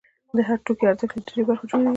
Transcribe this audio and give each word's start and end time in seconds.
د 0.37 0.39
هر 0.47 0.59
توکي 0.65 0.85
ارزښت 0.87 1.13
له 1.17 1.21
درېیو 1.27 1.47
برخو 1.49 1.65
جوړېږي 1.69 1.89